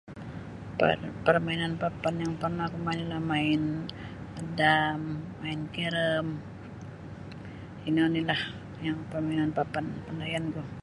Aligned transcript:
Par 0.81 0.97
parmainan 1.25 1.73
papan 1.83 2.15
yang 2.23 2.33
pernah 2.41 2.65
aku 2.69 2.77
main 2.87 3.05
namain 3.11 3.61
dam 4.59 4.99
main 5.41 5.61
karom 5.75 6.27
ino 7.89 8.03
ni 8.13 8.21
lah 8.29 8.41
yang 8.85 8.99
permainan 9.11 9.51
papan 9.57 9.85
pandayan 10.05 10.45
ku. 10.55 10.61